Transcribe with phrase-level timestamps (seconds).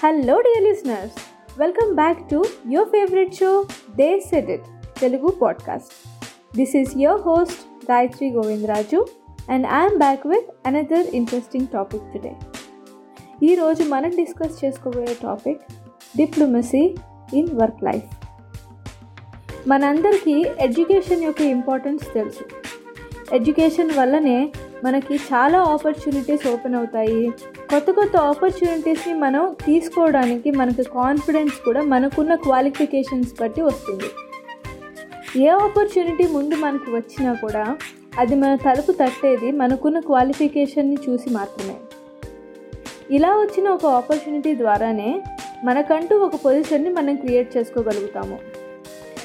[0.00, 1.14] Hello dear listeners
[1.58, 3.64] welcome back to your favourite show
[3.96, 4.66] they set it
[5.00, 5.92] Telugu podcast
[6.56, 9.06] this is your host Gayathri Govindaraju
[9.50, 12.32] and I'm back with another interesting topic today
[13.42, 15.62] ఈరోజు మనం discuss చేసుకోబోయే topic
[16.16, 16.84] diplomacy
[17.32, 18.10] in work life
[19.68, 22.44] మనందరికీ education యొక్క importance తెలుసు.
[23.34, 24.52] Education వల్లనే
[24.84, 27.32] మనకి చాలా opportunities open అవుతాయి.
[27.70, 34.08] కొత్త కొత్త ఆపర్చునిటీస్ని మనం తీసుకోవడానికి మనకు కాన్ఫిడెన్స్ కూడా మనకున్న క్వాలిఫికేషన్స్ బట్టి వస్తుంది.
[35.42, 37.76] ఏ ఆపర్చునిటీ ముందు మనకు వచ్చినా కూడా
[38.18, 41.76] అది మన తలుపు తట్టేది మనకున్న క్వాలిఫికేషన్ని చూసి మాత్రమే.
[43.10, 45.22] ఇలా వచ్చిన ఒక ఆపర్చునిటీ ద్వారానే
[45.64, 48.38] మనకంటూ ఒక పొజిషన్ని మనం క్రియేట్ చేసుకోగలుగుతాము.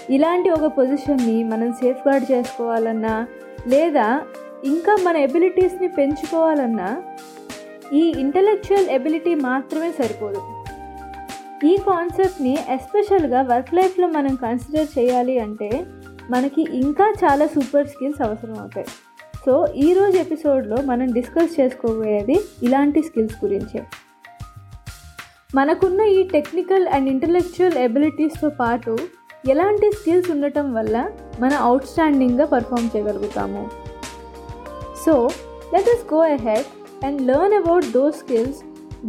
[0.10, 3.28] ఇలాంటి ఒక పొజిషన్ని మనం సేఫ్ గార్డ్ చేసుకోవాలన్నా
[3.68, 4.22] లేదా
[4.64, 7.04] ఇంకా మన ఎబిలిటీస్ని పెంచుకోవాలన్నా
[7.94, 10.42] ఈ ఇంటలెక్చువల్ ఎబిలిటీ మాత్రమే సరిపోదు.
[11.68, 15.70] ఈ కాన్సెప్ట్ని ఎస్పెషల్గా వర్క్ లైఫ్లో మనం కన్సిడర్ చేయాలి అంటే
[16.30, 18.88] మనకి ఇంకా చాలా సూపర్ స్కిల్స్ అవసరం అవుతాయి.
[19.46, 23.84] సో ఈరోజు ఎపిసోడ్లో మనం డిస్కస్ చేసుకోబోయేది ఇలాంటి స్కిల్స్ గురించే.
[25.56, 28.98] మనకున్న ఈ టెక్నికల్ అండ్ ఇంటలెక్చువల్ ఎబిలిటీస్తో పాటు
[29.50, 33.70] ఎలాంటి స్కిల్స్ ఉండటం వల్ల మన అవుట్ స్టాండింగ్గా పర్ఫామ్ చేయగలుగుతాము?
[35.06, 35.30] So
[35.74, 36.70] let us go ahead
[37.06, 38.60] and learn about those skills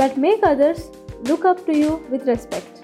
[0.01, 0.85] that make others
[1.29, 2.79] look up to you with respect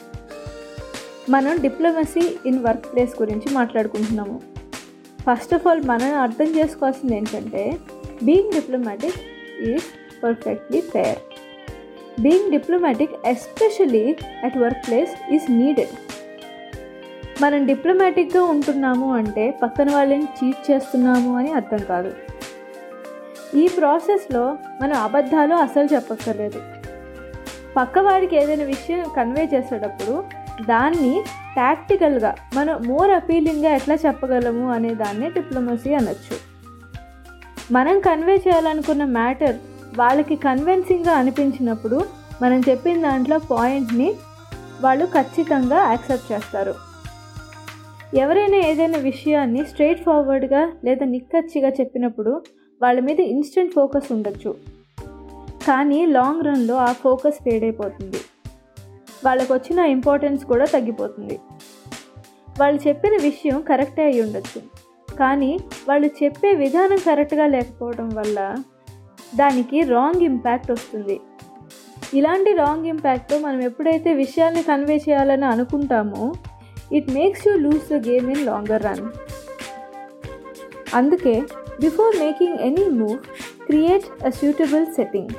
[1.30, 4.36] మనం డిప్లొమసీ ఇన్ వర్క్ ప్లేస్ గురించి మాట్లాడుకుంటున్నాము.
[5.26, 7.64] ఫస్ట్ ఆఫ్ ఆల్ మనం అర్థం చేసుకోవాల్సింది ఏంటంటే
[8.22, 9.18] being diplomatic
[9.60, 9.88] is
[10.22, 11.18] perfectly fair
[12.20, 14.04] being diplomatic especially
[14.44, 14.56] at
[14.88, 15.94] workplace is needed
[17.42, 22.10] మనం డిప్లొమాటిక్గా ఉంటున్నాము అంటే పక్కన వాళ్ళని చీట్ చేస్తున్నాము అని అర్థం కాదు.
[23.56, 26.60] ఈ ప్రాసెస్లో మనం అబద్ధాలు అసలు చెప్పక్కర్లేదు.
[27.76, 30.24] పక్కవాడికి ఏదైనా విషయం కన్వే చేసేటప్పుడు
[30.66, 31.22] దాన్ని
[31.56, 36.36] టాక్టికల్గా మనం మోర్ అపీలింగ్గా ఎట్లా చెప్పగలము అనే దాన్ని డిప్లొమసీ అనొచ్చు.
[37.72, 39.56] మనం కన్వే చేయాలనుకున్న మ్యాటర్
[39.98, 42.04] వాళ్ళకి కన్విన్సింగ్గా అనిపించినప్పుడు
[42.42, 44.14] మనం చెప్పిన దాంట్లో పాయింట్ని
[44.80, 46.74] వాళ్ళు ఖచ్చితంగా యాక్సెప్ట్ చేస్తారు.
[48.16, 52.42] ఎవరైనా ఏదైనా విషయాన్ని స్ట్రైట్ ఫార్వర్డ్గా లేదా నిక్కచ్చిగా చెప్పినప్పుడు
[52.82, 54.54] వాళ్ళ మీద ఇన్స్టెంట్ ఫోకస్ ఉండొచ్చు.
[55.66, 58.16] కానీ లాంగ్ రన్లో ఆ ఫోకస్ ఫేడ్ అయిపోతుంది.
[59.24, 61.40] వాళ్ళకు వచ్చిన ఇంపార్టెన్స్ కూడా తగ్గిపోతుంది.
[62.60, 64.60] వాళ్ళు చెప్పిన విషయం కరెక్టే అయి ఉండొచ్చు.
[65.16, 65.58] కానీ
[65.88, 68.54] వాళ్ళు చెప్పే విధానం కరెక్ట్గా లేకపోవడం వల్ల
[69.34, 71.20] దానికి రాంగ్ ఇంపాక్ట్ వస్తుంది.
[72.14, 76.32] ఇలాంటి రాంగ్ ఇంపాక్ట్ మనం ఎప్పుడైతే విషయాన్ని కన్వే చేయాలని అనుకుంటామో
[76.92, 79.08] it makes you lose the game in longer run
[80.94, 81.42] అందుకే
[81.80, 83.18] before making any move
[83.66, 85.34] create a suitable setting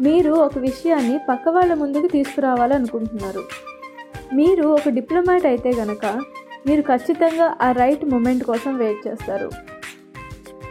[0.00, 3.42] మీరు ఒక విషయాన్ని పక్క వాళ్ళ ముందుకు తీసుకురావాలనుకుంటున్నారు.
[4.34, 6.06] మీరు ఒక డిప్లొమాట్ అయితే గనక
[6.66, 9.48] మీరు ఖచ్చితంగా ఆ రైట్ మూమెంట్ కోసం వెయిట్ చేస్తారు.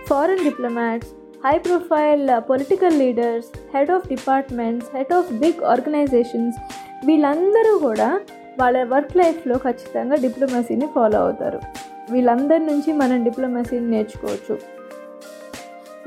[0.08, 1.12] Foreign diplomats
[1.46, 6.57] high profile political leaders head of departments head of big organisations
[7.06, 8.10] వీళ్ళందరూ కూడా
[8.60, 11.60] వాళ్ళ వర్క్ లైఫ్లో ఖచ్చితంగా డిప్లొమసీని ఫాలో అవుతారు.
[12.12, 14.76] వీళ్ళందరి నుంచి మనం డిప్లొమసీని నేర్చుకోవచ్చు.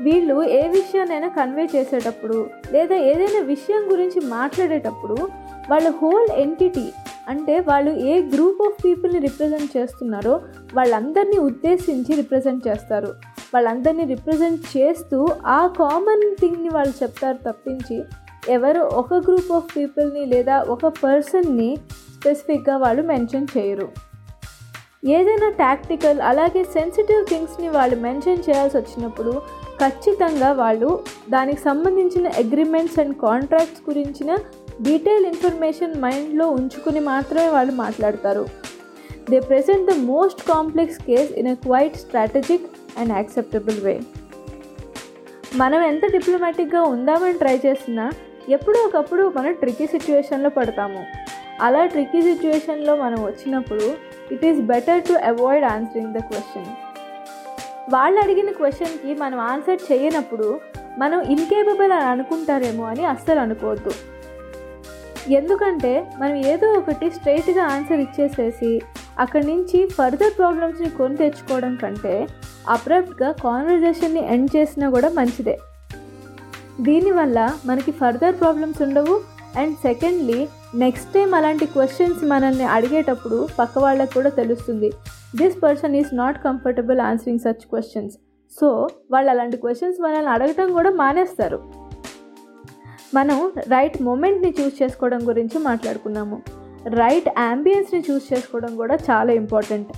[0.01, 5.29] వీళ్ళు ఏ విషయాన్నైనా కన్వే చేసేటప్పుడు లేదా ఏదైనా విషయం గురించి మాట్లాడేటప్పుడు
[5.69, 6.93] వాళ్ళ హోల్ ఎంటిటీ
[7.27, 10.41] అంటే వాళ్ళు ఏ గ్రూప్ ఆఫ్ పీపుల్ని రిప్రజెంట్ చేస్తున్నారో
[10.73, 13.11] వాళ్ళందరినీ ఉద్దేశించి రిప్రజెంట్ చేస్తారు.
[13.53, 18.03] వాళ్ళందరినీ రిప్రజెంట్ చేస్తూ ఆ కామన్ థింగ్ని వాళ్ళు చెప్తారు తప్పించి
[18.49, 21.77] ఎవరు ఒక గ్రూప్ ఆఫ్ పీపుల్ని లేదా ఒక పర్సన్ని
[22.21, 23.89] స్పెసిఫిక్గా వాళ్ళు మెన్షన్ చేయరు.
[25.05, 29.41] ఏదైనా టాక్టికల్ అలాగే సెన్సిటివ్ థింగ్స్ని వాళ్ళు మెన్షన్ చేయాల్సి వచ్చినప్పుడు
[29.81, 30.89] ఖచ్చితంగా వాళ్ళు
[31.29, 34.31] దానికి సంబంధించిన అగ్రిమెంట్స్ అండ్ కాంట్రాక్ట్స్ గురించిన
[34.81, 38.43] డీటెయిల్ ఇన్ఫర్మేషన్ మైండ్లో ఉంచుకుని మాత్రమే వాళ్ళు మాట్లాడతారు.
[39.29, 42.67] They present the most complex case in a quite strategic
[42.99, 43.95] and acceptable way
[45.55, 48.05] మనం ఎంత డిప్లొమాటిక్గా ఉందామని ట్రై చేసినా
[48.49, 51.01] ఎప్పుడో ఒకప్పుడు మనం ట్రిక్కీ సిచ్యువేషన్లో పడతాము.
[51.61, 53.87] అలా ట్రిక్కీ సిచ్యువేషన్లో మనం వచ్చినప్పుడు
[54.31, 56.69] it is better to avoid answering the question
[57.89, 60.59] వాళ్ళు అడిగిన క్వశ్చన్కి మనం ఆన్సర్ చేయనప్పుడు
[60.99, 63.91] మనం ఇన్కేపబుల్ అని అనుకుంటారేమో అని అస్సలు అనుకోవద్దు.
[65.29, 68.81] ఎందుకంటే మనం ఏదో ఒకటి స్ట్రైట్గా ఆన్సర్ ఇచ్చేసేసి
[69.19, 72.27] అక్కడి నుంచి ఫర్దర్ ప్రాబ్లమ్స్ని కొని తెచ్చుకోవడం కంటే
[72.69, 75.59] అప్రప్ట్గా కాన్వర్జేషన్ని ఎండ్ చేసినా కూడా మంచిదే.
[76.81, 79.21] దీనివల్ల మనకి ఫర్దర్ ప్రాబ్లమ్స్ ఉండవు
[79.59, 80.39] అండ్ సెకండ్లీ
[80.83, 84.89] నెక్స్ట్ టైం అలాంటి క్వశ్చన్స్ మనల్ని అడిగేటప్పుడు పక్క వాళ్ళకి కూడా తెలుస్తుంది.
[85.39, 88.15] This person is not comfortable answering such questions
[88.51, 88.67] so
[89.11, 91.59] వాళ్ళు అలాంటి క్వశ్చన్స్ మనల్ని అడగటం కూడా మానేస్తారు.
[93.17, 96.37] మనం రైట్ మూమెంట్ని చూస్ చేసుకోవడం గురించి మాట్లాడుకున్నాము.
[97.01, 99.91] రైట్ యాంబియన్స్ని చూస్ చేసుకోవడం కూడా చాలా important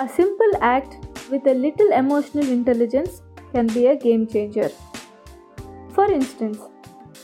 [0.00, 0.94] a simple act
[1.32, 3.14] with a little emotional intelligence
[3.52, 4.72] can be a game changer
[5.96, 6.60] for instance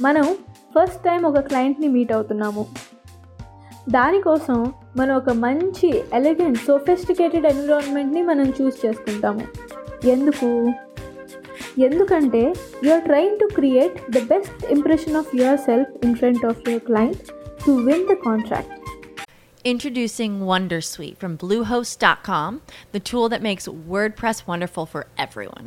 [0.02, 0.26] మనం
[0.74, 2.66] ఫస్ట్ టైం ఒక క్లయింట్ని మీట్ అవుతున్నాము.
[3.88, 9.40] దానికోసం మనం ఒక మంచి ఎలిగెంట్ సోఫిస్టికేటెడ్ ఎన్విరాన్మెంట్ని మనం చూస్ చేసుకుంటాము.
[10.06, 10.72] ఎందుకు?
[11.78, 12.54] ఎందుకంటే
[12.84, 17.18] you are trying to create the best impression of yourself in front of your client
[17.66, 18.72] to win the contract
[19.64, 22.50] Introducing Wondersuite from Bluehost.com,
[22.92, 25.66] the tool that makes WordPress wonderful for everyone.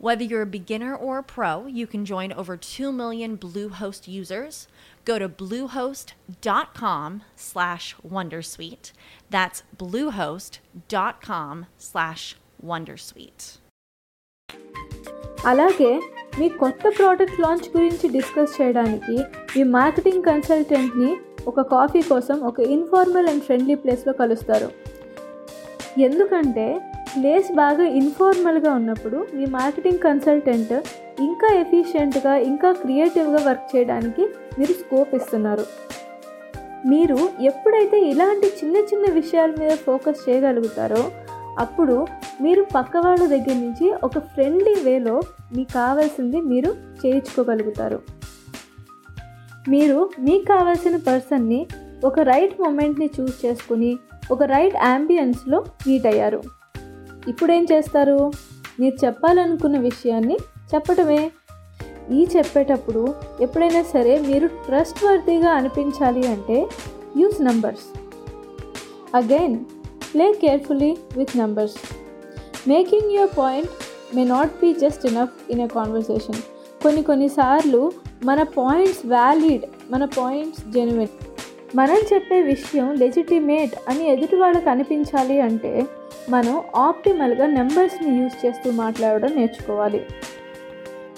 [0.00, 4.68] Whether you're a beginner or a pro, you can join over 2 million Bluehost users.
[5.06, 8.92] Go to bluehost.com slash wondersuite.
[9.30, 11.54] That's bluehost.com
[11.88, 12.24] slash
[12.72, 13.44] wondersuite.
[15.46, 15.90] అలాగే
[16.38, 19.16] మీ కొత్త product launch గురించి discuss చేయడానికి
[19.54, 21.10] మీ marketing కన్సల్టెంట్ని
[21.46, 24.68] ఒక coffee కోసం ఒక informal and friendly ప్లేస్లో కలుస్తారు
[25.98, 26.66] ఎందుకంటే
[27.15, 30.73] ప్లేస్ బాగా ఇన్ఫార్మల్గా ఉన్నప్పుడు మీ మార్కెటింగ్ కన్సల్టెంట్
[31.19, 34.23] ఇంకా ఎఫిషియెంట్గా ఇంకా క్రియేటివ్గా వర్క్ చేయడానికి
[34.59, 35.65] మీరు స్కోప్ ఇస్తున్నారు.
[36.85, 41.11] మీరు ఎప్పుడైతే ఇలాంటి చిన్న చిన్న విషయాల మీద ఫోకస్ చేయగలుగుతారో
[41.59, 42.07] అప్పుడు
[42.41, 45.21] మీరు పక్క వాళ్ళ దగ్గర నుంచి ఒక ఫ్రెండ్లీ వేలో
[45.55, 46.71] మీకు కావాల్సింది మీరు
[47.01, 47.99] చేయించుకోగలుగుతారు.
[49.69, 51.67] మీరు మీకు కావాల్సిన పర్సన్ని
[52.05, 53.91] ఒక రైట్ మూమెంట్ని చూస్ చేసుకుని
[54.31, 56.41] ఒక రైట్ యాంబియన్స్లో మీట్ అయ్యారు.
[57.27, 58.31] ఇప్పుడు ఏం చేస్తారు?
[58.79, 60.37] మీరు చెప్పాలనుకున్న విషయాన్ని
[60.75, 61.31] చెప్పటమే.
[62.11, 66.69] ఈ చెప్పేటప్పుడు ఎప్పుడైనా సరే మీరు ట్రస్ట్ వర్తీగా అనిపించాలి అంటే
[67.17, 67.99] use numbers.
[69.15, 69.65] Again
[70.13, 71.75] play carefully with numbers.
[72.67, 73.69] Making your point
[74.15, 76.41] may not be just enough in a conversation.
[76.83, 77.91] కొన్ని కొన్నిసార్లు
[78.23, 81.07] మన పాయింట్స్ వ్యాలిడ్ మన పాయింట్స్ జెన్యున్.
[81.75, 85.87] మనం చెప్పే విషయం లెజిటిమేట్ అని ఎదుటి వాళ్ళకి అనిపించాలి అంటే
[86.29, 90.05] మనం ఆప్టిమల్గా నెంబర్స్ని యూజ్ చేస్తూ మాట్లాడడం నేర్చుకోవాలి.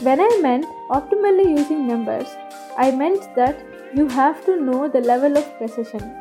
[0.04, 2.34] When I meant optimally using numbers
[2.80, 3.58] I meant that
[4.00, 6.12] you have to know the level of precision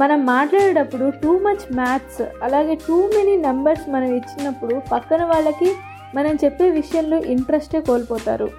[0.00, 5.72] మనం మాట్లాడేటప్పుడు టూ మచ్ మ్యాథ్స్ అలాగే టూ మెనీ నెంబర్స్ మనం ఇచ్చినప్పుడు పక్కన వాళ్ళకి
[6.14, 8.50] మనం చెప్పే విషయంలో ఇంట్రెస్టే కోల్పోతారు.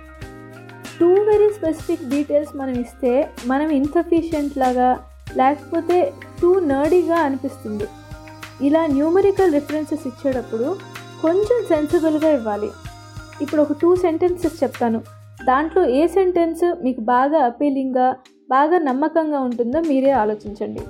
[0.99, 4.99] టూ వెరీ స్పెసిఫిక్ డీటెయిల్స్ మనం ఇస్తే మనం ఇన్సఫిషియంట్ లాగా
[5.35, 7.87] లేకపోతే టూ నర్డీగా అనిపిస్తుంది.
[8.61, 10.77] ఇలా న్యూమరికల్ రిఫరెన్సెస్ ఇచ్చేటప్పుడు
[11.21, 12.69] కొంచెం సెన్సిబుల్గా ఇవ్వాలి.
[13.41, 14.99] ఇప్పుడు ఒక టూ సెంటెన్సెస్ చెప్తాను.
[15.45, 18.15] దాంట్లో ఏ సెంటెన్స్ మీకు బాగా అపీలింగ్గా
[18.49, 20.83] బాగా నమ్మకంగా ఉంటుందో మీరే ఆలోచించండి.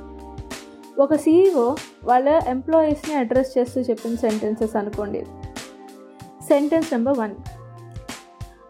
[0.99, 5.21] ఒక సీఈఓ వాళ్ళ ఎంప్లాయీస్ని అడ్రస్ చేస్తూ చెప్పిన సెంటెన్సెస్ అనుకోండి.
[6.49, 7.35] Sentence number one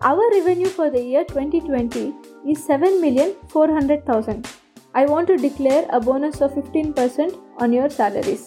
[0.03, 2.13] our revenue for the year twenty twenty
[2.49, 4.47] is seven million four hundred thousand
[4.95, 8.45] I want to declare a bonus of fifteen percent on your salaries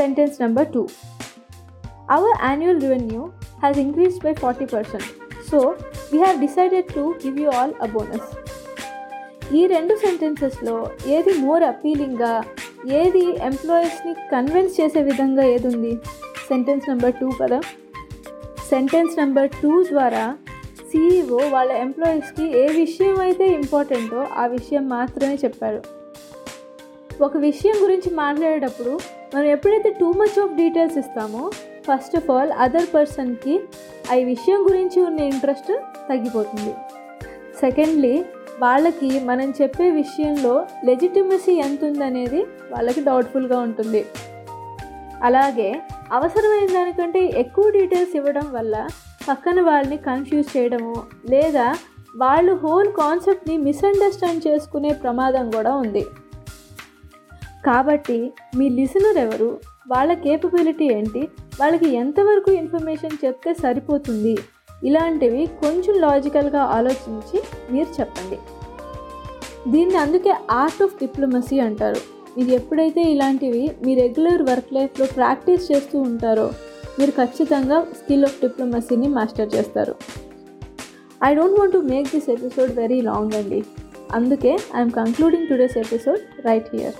[0.00, 0.82] sentence number two
[2.10, 3.22] our annual revenue
[3.60, 5.02] has increased by 40%.
[5.42, 5.58] So,
[6.10, 8.24] we have decided to give you all a bonus.
[9.52, 10.74] ఈ రెండు సెంటెన్సెస్లో
[11.14, 12.32] ఏది more అపీలింగ్గా
[12.98, 15.92] ఏది ఎంప్లాయీస్ని convince చేసే విధంగా ఏది ఉంది
[16.46, 17.58] sentence number two కదా
[18.68, 20.24] సెంటెన్స్ నెంబర్ టూ ద్వారా
[20.84, 25.82] సీఈఓ వాళ్ళ ఎంప్లాయీస్కి ఏ విషయం అయితే ఇంపార్టెంటో ఆ విషయం మాత్రమే చెప్పారు
[27.22, 28.94] ఒక విషయం గురించి మాట్లాడేటప్పుడు
[29.34, 31.50] మనం ఎప్పుడైతే టూ మచ్ ఆఫ్ డీటెయిల్స్ ఇస్తామో
[31.88, 33.54] ఫస్ట్ ఆఫ్ ఆల్ అదర్ పర్సన్కి
[34.12, 35.72] ఆ విషయం గురించి ఉన్న ఇంట్రెస్ట్
[36.08, 36.72] తగ్గిపోతుంది.
[37.60, 38.24] సెకండ్లీ
[38.60, 42.40] వాళ్ళకి మనం చెప్పే విషయంలో లెజిటిమసీ ఎంత ఉందనేది
[42.72, 44.06] వాళ్ళకి డౌట్ఫుల్గా ఉంటుంది.
[45.22, 45.82] అలాగే
[46.12, 48.88] అవసరమైన దానికంటే ఎక్కువ డీటెయిల్స్ ఇవ్వడం వల్ల
[49.28, 50.94] పక్కన వాళ్ళని కన్ఫ్యూజ్ చేయడము
[51.30, 51.66] లేదా
[52.16, 56.04] వాళ్ళు హోల్ కాన్సెప్ట్ని మిస్అండర్స్టాండ్ చేసుకునే ప్రమాదం కూడా ఉంది.
[57.66, 59.60] కాబట్టి మీ లిసనర్ ఎవరు?
[59.88, 61.28] వాళ్ళ కేపబిలిటీ ఏంటి?
[61.60, 64.38] వాళ్ళకి ఎంతవరకు ఇన్ఫర్మేషన్ చెప్తే సరిపోతుంది?
[64.84, 68.38] ఇలాంటివి కొంచెం లాజికల్గా ఆలోచించి మీరు చెప్పండి.
[69.70, 72.00] దీన్ని అందుకే ఆర్ట్ ఆఫ్ డిప్లొమసీ అంటారు.
[72.38, 76.52] మీరు ఎప్పుడైతే ఇలాంటివి మీ రెగ్యులర్ వర్క్ లైఫ్లో ప్రాక్టీస్ చేస్తూ ఉంటారో
[76.98, 79.94] మీరు ఖచ్చితంగా స్కిల్ ఆఫ్ డిప్లొమసీని మాస్టర్ చేస్తారు.
[81.24, 83.64] I don't want to make this episode very long అండి
[84.12, 86.94] అందుకే I'm concluding today's episode right here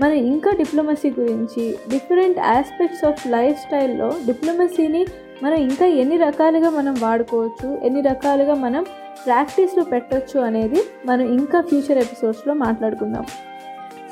[0.00, 5.06] మనం ఇంకా డిప్లొమసీ గురించి డిఫరెంట్ ఆస్పెక్ట్స్ ఆఫ్ లైఫ్ స్టైల్లో డిప్లొమసీని
[5.42, 8.82] మనం ఇంకా ఎన్ని రకాలుగా మనం వాడుకోవచ్చు ఎన్ని రకాలుగా మనం
[9.26, 13.24] ప్రాక్టీస్లో పెట్టచ్చు అనేది మనం ఇంకా ఫ్యూచర్ ఎపిసోడ్స్లో మాట్లాడుకుందాం.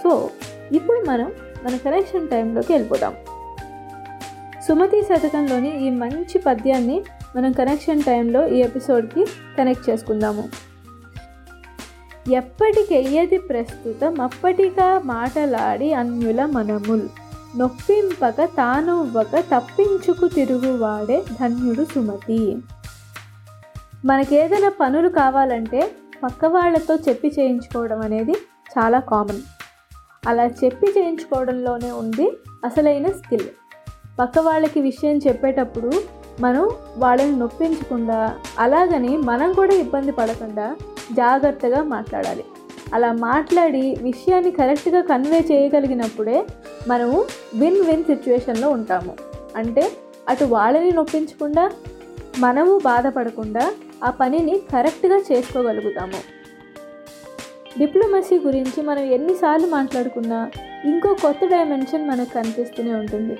[0.04, 0.30] సో
[0.72, 1.32] ఇప్పుడు మనం
[1.64, 3.14] మన కనెక్షన్ టైంలోకి వెళ్ళిపోదాం.
[4.68, 7.02] సుమతి శతకంలోని ఈ మంచి పద్యాన్ని
[7.36, 9.24] మనం కనెక్షన్ టైంలో ఈ ఎపిసోడ్కి
[9.58, 10.44] కనెక్ట్ చేసుకుందాము.
[12.30, 17.08] ఎప్పటికెయ్యది ప్రస్తుతం అప్పటిగా మాటలాడి అన్యుల మనముల్.
[17.58, 22.56] నొప్పింపక తానువ్వక తప్పించుకు తిరుగువాడే ధన్యుడు సుమతి.
[24.04, 25.92] మనకేదైనా పనులు కావాలంటే
[26.22, 28.32] పక్క వాళ్ళతో చెప్పి చేయించుకోవడం అనేది
[28.78, 29.40] చాలా కామన్.
[30.26, 33.48] అలా చెప్పి చేయించుకోవడంలోనే ఉంది అసలైన స్కిల్.
[34.18, 36.02] పక్క వాళ్ళకి విషయం చెప్పేటప్పుడు
[36.40, 40.76] మనం వాళ్ళని నొప్పించకుండా అలాగని మనం కూడా ఇబ్బంది పడకుండా
[41.12, 42.44] జాగ్రత్తగా మాట్లాడాలి.
[42.94, 46.46] అలా మాట్లాడి విషయాన్ని కరెక్ట్గా కన్వే చేయగలిగినప్పుడే
[46.88, 49.14] మనము విన్ విన్ సిచ్యువేషన్లో ఉంటాము.
[49.56, 49.90] అంటే
[50.28, 51.70] అటు వాళ్ళని నొప్పించకుండా
[52.38, 56.36] మనము బాధపడకుండా ఆ పనిని కరెక్ట్గా చేసుకోగలుగుతాము.
[57.78, 60.50] డిప్లొమసీ గురించి మనం ఎన్నిసార్లు మాట్లాడుకున్నా
[60.84, 63.38] ఇంకో కొత్త డైమెన్షన్ మనకు కనిపిస్తూనే ఉంటుంది.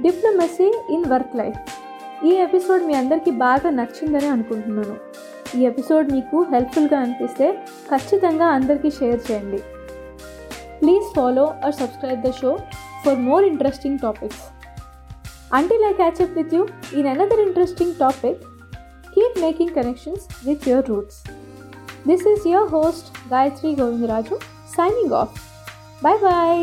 [0.00, 1.58] Diplomacy in work life.
[2.26, 5.09] ఈ ఎపిసోడ్ మీ అందరికీ బాగా నచ్చిందని అనుకుంటున్నాను.
[5.58, 7.46] ఈ ఎపిసోడ్ మీకు హెల్ప్ఫుల్గా అనిపిస్తే
[7.90, 9.60] ఖచ్చితంగా అందరికీ షేర్ చేయండి.
[10.80, 12.50] Please follow or subscribe the show
[13.04, 14.42] for more interesting topics.
[15.58, 16.62] Until I catch up with you
[16.98, 18.40] in another interesting topic
[19.14, 21.18] keep making connections with your roots
[22.08, 24.36] this is your host Gayathri Govindaraju
[24.76, 25.34] signing off
[26.04, 26.62] bye bye